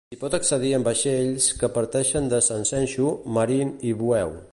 S'hi 0.13 0.17
pot 0.21 0.35
accedir 0.35 0.69
en 0.77 0.85
vaixells 0.87 1.49
que 1.59 1.69
parteixen 1.75 2.31
de 2.31 2.39
Sanxenxo, 2.47 3.11
Marín 3.37 3.75
i 3.91 3.93
Bueu. 4.01 4.35